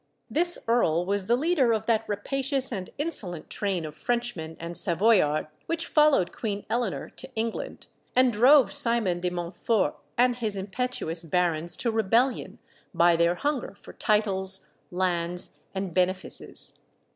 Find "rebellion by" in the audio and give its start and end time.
11.91-13.15